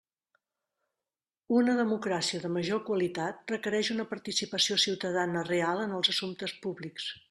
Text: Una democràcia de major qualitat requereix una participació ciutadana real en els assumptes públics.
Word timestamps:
Una 1.57 1.75
democràcia 1.81 2.41
de 2.47 2.51
major 2.55 2.83
qualitat 2.89 3.55
requereix 3.55 3.93
una 3.99 4.09
participació 4.17 4.83
ciutadana 4.89 5.49
real 5.55 5.89
en 5.89 5.99
els 6.01 6.15
assumptes 6.17 6.61
públics. 6.67 7.13